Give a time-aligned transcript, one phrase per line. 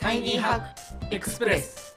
[0.00, 1.94] タイニーハックエクスプレス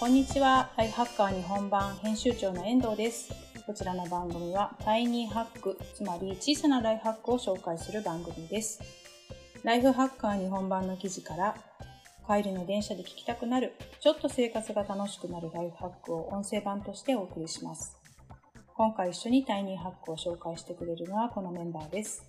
[0.00, 3.30] こんにちは、ライハッカー日本版編集長の遠藤です。
[3.66, 8.80] こちらの番組はタイニーハック、つまり小さなライフハックを紹介する番組です。
[9.62, 11.54] ライフハッカー日本版の記事から、
[12.26, 17.98] 帰りの電車で聞きたくなる、ちょっと生活が楽しくなるライフハックを音声版としてお送りします。
[18.74, 22.24] 今回一緒にタイニーハックを紹介してくれるのはこのメンバーです。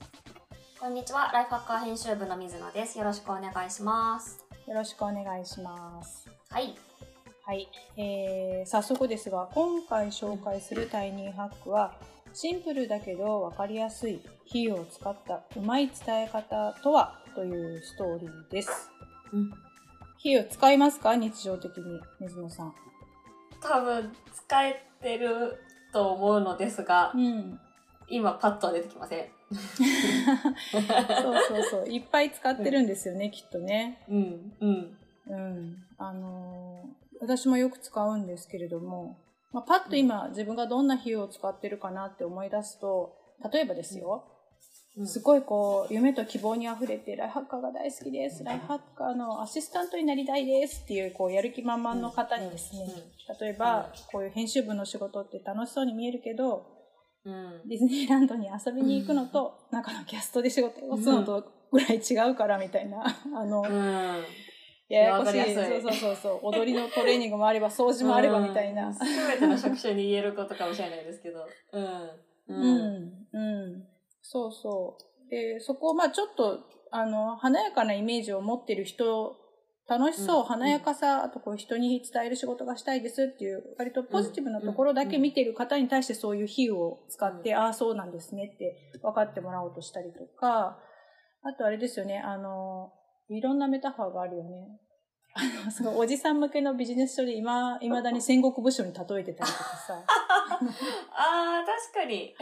[0.81, 2.97] こんにちは、ライフハッカー編集部の水野です。
[2.97, 4.39] よろしくお願いします。
[4.65, 6.29] よろしくお願いします。
[6.49, 6.73] はい。
[7.45, 11.95] はい、えー早速ですが今回紹介するタイニーハックは
[12.33, 18.89] シンプルだけど分かりやすい比喩を使ったうまい伝え方とはというストーリーです。
[19.33, 19.51] うん。
[20.17, 21.13] 比喩使いますか？
[21.17, 22.73] 日常的に水野さん。
[23.61, 27.59] 多分、使えてると思うのですが、うん。
[28.09, 29.27] 今パッとは出てきません。
[29.51, 31.89] そうそうそう。
[31.89, 34.05] いっぱい使ってるんですよね、きっとね。
[34.09, 34.97] うん、うん。
[35.27, 35.77] うん。
[35.97, 39.17] あのー私もよく使うんですけれども、
[39.51, 43.15] まあ、パッと今自分がどんな比喩を使ってるかなって思い出すと、
[43.51, 44.39] 例えばですよ、うん
[45.05, 48.43] すごいこう、夢と希望にあふれて、ライフハッカーが大好きです。
[48.43, 52.85] ライフハッカーのアシスタントになりたいですっていう、こう、やる気満々の方にですね、
[53.39, 56.65] 例えば、こういう編集部の仕事って楽しそうに見えるけど、
[57.25, 57.61] うん。
[57.67, 63.03] ディズニーランドに遊びに行くのと、中のキャストで仕事をするのとぐらい違うからみたいな、
[63.35, 64.25] あの、うん。
[64.89, 65.53] ややこしい。
[65.53, 66.47] そうそうそうそう。
[66.47, 68.91] 踊りのトレーニングもあれば、掃除もあればみたいな。
[68.91, 71.45] すべての職種に言えることかもしれないですけど。
[71.71, 71.83] うん。
[71.85, 73.05] ううん。
[73.05, 73.39] ん、う
[73.77, 73.87] ん。
[74.21, 75.29] そうそう。
[75.29, 79.37] で、そこを、まあちょっと、あの、華やかなイメージを持ってる人、
[79.89, 90.77] 楽しそう、うん華やかさ、あとこう人に伝える仕事がしたいですっていう、割とポジティブなところだけ見てる方に対してそういう比喩を使って、ああ、そうなんですねって分かってもらおうとしたりとか、
[91.41, 92.91] あとあれですよね、あの、
[93.29, 94.79] いろんなメタファーがあるよね。
[95.33, 100.03] あの、そのおじさん向けのビジネス書で今、未だに戦国武将に例えてたりとかさ。
[101.11, 102.35] ああ、確かに。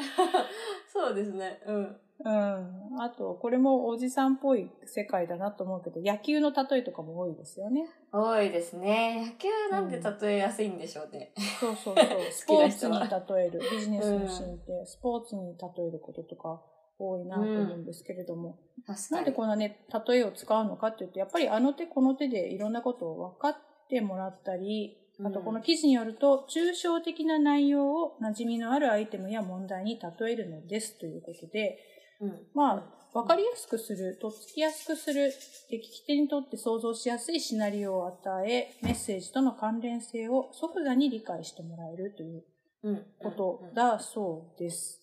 [0.91, 1.61] そうですね。
[1.65, 1.97] うん。
[2.25, 3.01] うん。
[3.01, 7.87] あと、これもおじさんっぽい世界だなと思うけど、野球の例えとかも多いですよね。
[8.11, 9.33] 多いですね。
[9.33, 11.33] 野球なんて例えやすいんでしょうね。
[11.59, 12.21] そうそうそう。
[12.31, 16.61] スポーツに例える、ビジネスのシーンって、スポーツに例えることとか
[16.97, 19.15] 多いなと思うんですけれども、確かに。
[19.15, 23.55] なんでこんなね、例えを使うのかっていうと、やっぱりあの手この手でいろんなことを分かっ
[23.89, 31.79] てもらったり、あとこの記事によると、抽象的な内容を馴染みのあるアイテムや問題に例えるのですということで、
[32.19, 32.47] うん。
[32.53, 32.73] ま
[33.13, 35.33] あ、わかりやすくする、とっつきやすくする、
[35.71, 42.43] で聞き手にとって想像しやすいシナリオを与え、メッセージとの関連性を即座に理解してもらえるという
[42.83, 43.05] うん。
[43.19, 45.01] ことだそうです。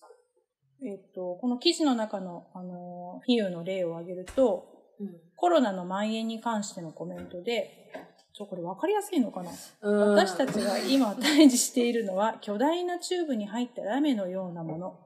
[0.81, 5.19] えっと、この記事の中の、あの、比喩の例を挙げると、うん。
[5.35, 7.91] コロナの蔓延に関してのコメントで、
[8.35, 9.51] ちょ、これわかりやすいのかな？
[9.81, 14.99] うん私たちが今対峙しているのは 巨大なチューブに入ったラメのようなもの。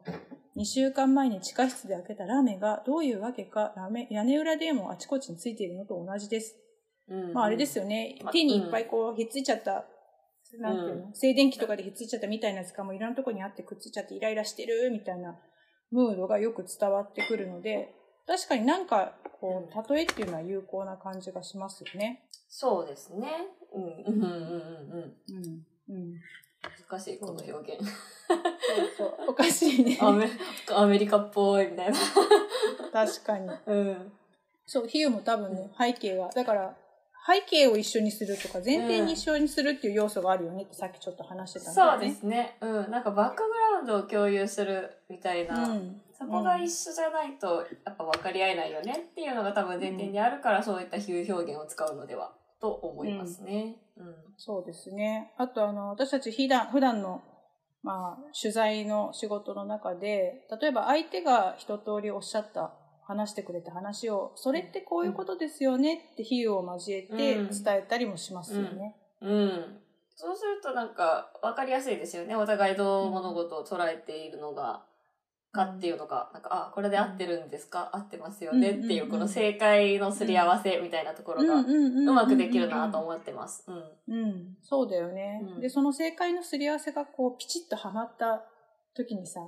[0.58, 6.58] 2週間前に地下室で開けたラメがどういうわけかラメ屋根裏でもあちこちについているのと同じです。
[7.08, 8.32] うんまああれですよねま。
[8.32, 9.86] 手にいっぱいこうひっついちゃった、
[10.60, 11.14] なんていうの？
[11.16, 15.40] 静電気とかでひっついちゃったみたいなやつかもいろんなとこにあってくっついちゃってイライラしてるみたいな
[15.92, 17.94] ムードがよく伝わってくるので、
[18.28, 22.24] 確かになんかこう例えっていうのは有効な感じがしますよね。
[22.47, 23.47] そうですね。
[23.74, 23.84] うん。
[23.84, 24.24] うん。
[24.24, 24.25] うん。
[24.25, 24.30] うん。
[24.30, 24.34] う
[24.97, 25.13] ん。
[25.30, 25.66] うん。
[25.90, 26.16] うん。
[26.90, 27.84] 難しい、この表現。
[27.85, 29.18] そうそう。
[29.28, 29.97] おかしいね。
[30.02, 30.30] アメ
[30.74, 31.97] アメリカっぽいみたいな。
[32.91, 33.50] 確かに。
[33.68, 34.12] うん。
[34.66, 36.30] そう、比喩も多分ね、背景が。
[36.30, 36.75] だから、
[37.30, 42.10] 背景を一緒にするとか、前提に一緒にするっていう要素があるよねってさっきちょっと話してたんだそうよね。
[42.10, 42.58] ですね。
[42.62, 42.92] うん。
[42.92, 45.70] なんかバックグラウンドを共有するみたいな。
[45.70, 46.02] うん。
[46.18, 53.78] そこが一緒じゃないと、やっぱ分かり合えないよねっていうのが多分前提にあるから、そういった比喩表現を使うのでは、と思いますね。
[53.96, 54.16] うん。
[54.38, 55.32] そうですね。
[55.38, 57.22] あと、あの、私たち普段、普段の、
[57.84, 62.74] まあ、取材の仕事の中で、例えば相手が一通りおっしゃった、
[63.10, 68.96] 話してくれた話を、それってこういうことですよねって比喩を交えて伝えたりもしますよね。
[69.22, 69.78] うん。
[70.16, 72.36] そうするとなんか分かりやすいですよね。
[72.36, 74.84] お互いどう物事を捉えているのが、
[75.52, 77.90] かっていうのが、なんか、あ、これで合ってるんですか？
[77.92, 83.64] 合ってますよねっていう、うんうんうんこの正解のすり合わせみたいなところが、ううまくできるなと思ってます。
[83.68, 83.76] うん。
[84.14, 85.42] うん、そうだよね。
[85.56, 88.44] うんで、その正解のすり合わせがこう、ピチッとはまった
[88.94, 89.48] 時にさ、うん。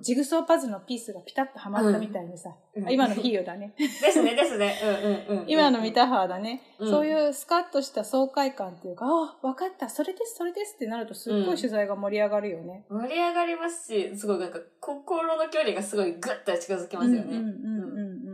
[0.00, 2.50] ジグソーパズルのピースがピタッとはまったみたいにさ、
[2.88, 3.74] 今の比喩だね。
[3.78, 4.74] ですね、ですね。
[4.82, 5.44] うんうんうん。
[5.50, 6.90] 今の見たハーだね、うん。
[6.90, 12.84] そういうスカッとした爽快感っていうか、ああ、わかった、それです、それですってなるとすっごい取材が盛り上がるよね。
[12.88, 17.40] 盛り上がりますし、すごいなんか心の距離がすごいグッと近づきますよね。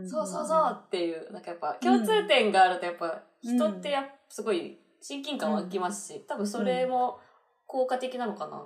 [0.07, 7.19] そうそうそうっていう、なんかやっぱ共通点があるとやっぱ人ってやっすごい親近感湧きますし、多分それも
[7.65, 8.65] 効果的なのかな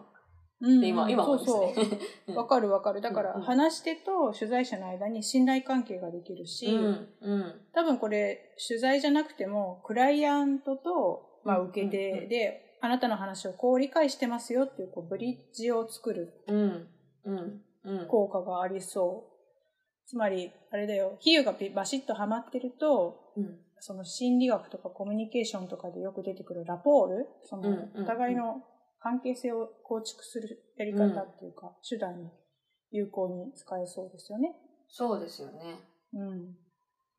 [0.61, 2.31] うん今、今そうそう。
[2.31, 2.35] ね。
[2.37, 3.01] わかるわかる。
[3.01, 7.61] だから、話し手と取材者の間に信頼関係ができるし、うん、うん。
[7.73, 16.87] 多分これ、取材じゃなくても、クライアントと、まあ、うん受け手で、あなたの話をこう理解してますよっていう、こう、ブリッジを作るうん、
[17.25, 18.07] うん、うん。
[18.07, 20.07] 効果がありそう。
[20.07, 28.61] つまり、あれだよ、比喩がピバシッとはまってると、うん、その心理学とかコミュニケーションとかでよく出てくるラポール、そのお互いの
[29.01, 32.29] 関係性を構築するやり方っていうか、手段に
[32.91, 34.55] 有効に使えそうですよね。
[34.87, 35.79] そうですよね。
[36.13, 36.55] うん。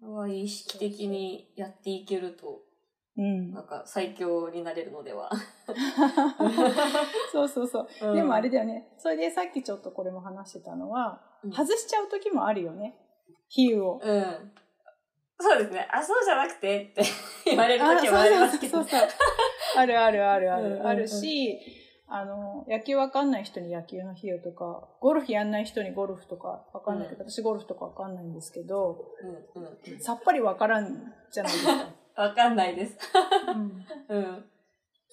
[0.01, 2.61] これは意識的にやっていけると、
[3.17, 3.63] うんな。
[3.63, 5.31] んか最強になれるのでは。
[7.33, 7.89] そうそうそう。
[8.09, 8.89] うんでもあれだよね。
[8.99, 12.97] それでさっきちょっとこれも話してたのは、うん外しちゃう時もあるよね。
[13.49, 14.01] 比喩を。
[14.01, 14.53] うん。
[15.41, 15.89] そうですね。
[15.91, 17.03] あ、そうじゃなくてって
[17.47, 18.79] 言われる時もありますけど。
[18.79, 19.19] そうそうそうそう。
[19.77, 20.65] あるあるあるある。
[20.65, 21.59] うんうんうんあるし、
[22.15, 30.01] あの、野球わかんない人に野球の比喩とか、ゴルフやんない人にゴルフとかわかんないけど、私ゴルフとかわかんないんですけど、うんうんうん。
[30.01, 31.89] さっぱりわからんじゃないですか。
[32.23, 32.99] わかんないです。
[34.09, 34.45] うんうん。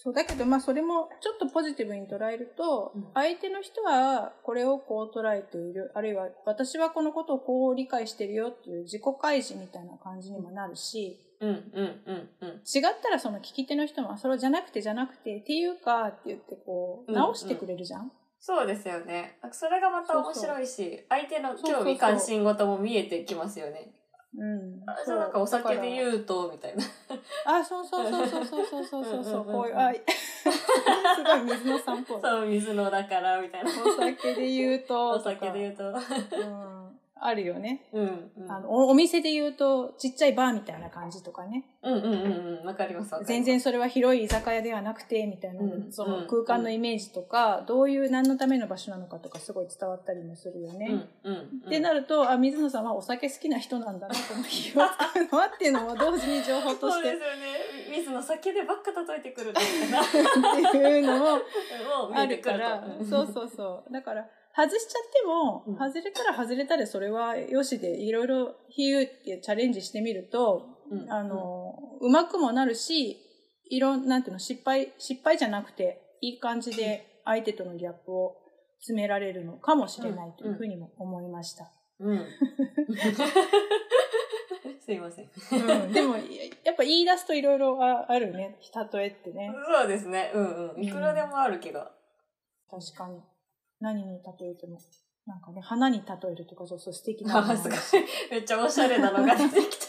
[0.01, 12.49] そう、だけどまあそれもちょっとポジティブに捉えると、うん相手の人はこれをこう捉えている、あるいは私はこのことをこう理解してるよっていう自己開示みたいな感じにもなるし、うんうんうんうん。
[12.49, 19.37] 違ったらその聞き手の人も、あそれじゃなくてじゃなくてっていうかって言ってこう、うん直してくれるじゃん、そうですよね。
[19.51, 23.91] それがまた面白いし、相手の興味関心事も見えてきますよね。
[24.37, 24.83] うん。
[24.85, 25.81] あじゃあなんかお酒でう。
[25.81, 26.83] 言うと、みたいな。
[27.45, 29.91] あ、そうそうそうそうそうそうそうそうこういう、あ、
[30.45, 32.21] すごい水野さんっぽい。
[32.21, 33.71] そう、水のだから、みたいな。
[33.71, 35.89] お酒で言うと、お酒で言うと。
[35.89, 37.87] うん、あるよね。
[37.93, 38.51] うん、うん。
[38.51, 41.65] あのおお店で言うと、ちっちゃいバーみたいな感じとかね。
[41.83, 42.65] うんうんうんうん。
[42.65, 43.13] わかります。
[43.25, 51.07] 全然それは広い居酒屋ではなくて、みたいな、うんその空間のイメージとか、どういう何のための場所なのかとか、すごい伝わったりもするよね。
[51.23, 51.39] うんうん。
[51.67, 57.97] ってなると、あ、水野さんはお酒好きな人なんだな、この日を使うのはっていうのも同時に情報としてそうですよね。
[57.97, 60.01] 水の酒でばっか例えてくるみたいな。
[60.69, 61.41] っていうのも
[62.13, 63.93] あるから、そうそうそう。
[63.93, 64.27] だから、
[64.59, 73.17] 外しちゃっても、うん外れたら外れたでそれはよしで、いろいろ比喩ってチャレンジしてみると、うんあの、うまくもなるし、
[73.69, 78.35] いろん、なんていうの、失敗、失敗じゃなくて、いい感じで相手とのギャップを
[78.79, 81.71] 詰められるのかもしれないというふうにも思いました。
[81.99, 82.25] うん。
[84.81, 85.25] すいません。
[85.25, 86.15] うん、でも、
[86.63, 88.59] やっぱ言い出すといろいろああるね、
[88.93, 89.53] 例えってね。
[89.79, 90.31] そうですね。
[90.33, 90.83] うんうん。
[90.83, 91.91] いくらでもある気が。
[92.69, 93.21] 確かに。
[93.79, 94.79] 何に例えても。
[95.25, 97.79] なんかね、花に例えるとか、そうそう素敵なすごい。
[98.31, 99.85] めっちゃおしゃれなのが出てきた。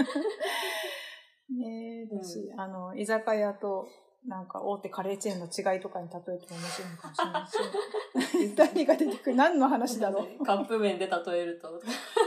[1.52, 3.88] ねえ、だし、うあの、居酒屋と、
[4.26, 8.56] なんか大手カレーチェーンの違いとかに例えても面白いのかもしれないし。
[8.74, 9.36] 何が出てくる？
[9.36, 10.44] 何の話だろう？
[10.44, 11.68] カップ麺で例えると。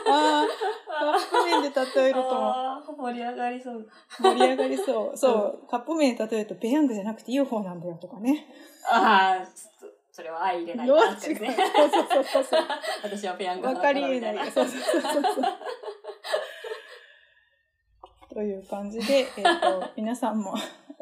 [0.08, 0.48] ああ、
[0.88, 3.88] カップ麺で例えると盛り上がりそう。
[4.20, 5.18] 盛り上がりそう。
[5.18, 5.32] そ
[5.64, 8.48] う、カップ麺で例えるとペヤングじゃなくて UFO なんだよとかね。
[8.92, 9.46] ああ、
[10.14, 11.34] それは相入れないなって。
[11.34, 11.58] ね。
[11.76, 12.62] そうそうそうそう。
[13.04, 14.34] 私はペヤングわかりえない。
[14.34, 14.52] みたいな。
[14.52, 15.24] そうそうそう。
[18.32, 20.56] という感じで、えっ、と、皆さんも、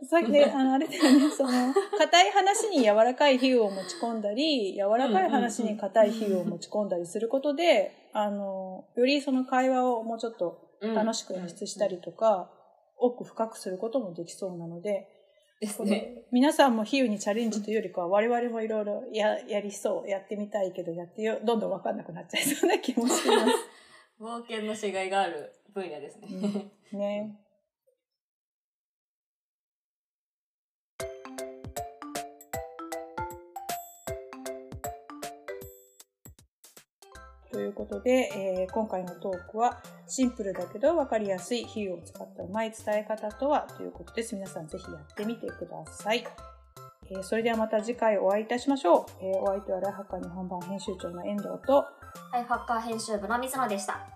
[0.09, 12.49] さっきね、 あの、あれだよね、その、硬い話に柔らかい比喩を持ち込んだり、柔らかい話に硬い比喩を持ち込んだりすることで、あの、よりその会話をもうちょっと楽しく演出したりとか、
[12.97, 15.10] 奥深くすることもできそうなので、こ
[15.61, 15.91] ですね。
[15.91, 23.25] れ皆さんも比喩にチャレンジというよりかは、我々もいろいろややりそう、やってみたいけど、やってよ、どんどんわかんなくなっちゃいそうな気もします。
[24.19, 26.27] 冒険のしがいがある分野ですね。
[26.93, 27.39] ね。
[37.51, 44.35] ということで、えー今回のトークはシンプルだけど分かりやすい比喩を使ったうまい伝え方とはということです。
[44.35, 46.23] 皆さんぜひやってみてください。
[47.09, 49.05] えーそれではまた次回お会いいたしましょう。
[49.21, 51.85] えーお相手はライハッカー日本版編集長の遠藤と
[52.31, 54.10] はい、ハッカー編集部の水野でした。